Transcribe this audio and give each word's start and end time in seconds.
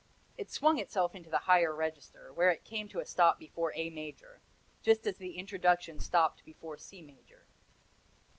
It 0.35 0.49
swung 0.49 0.79
itself 0.79 1.13
into 1.13 1.29
the 1.29 1.37
higher 1.45 1.75
register, 1.75 2.33
where 2.33 2.49
it 2.49 2.63
came 2.63 2.89
to 2.89 2.99
a 3.01 3.05
stop 3.05 3.37
before 3.37 3.71
A 3.75 3.91
major, 3.91 4.41
just 4.81 5.05
as 5.05 5.17
the 5.17 5.37
introduction 5.37 5.99
stopped 5.99 6.43
before 6.43 6.79
C 6.79 7.03
major. 7.03 7.45